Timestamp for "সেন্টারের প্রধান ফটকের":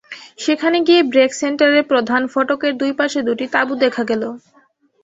1.41-2.73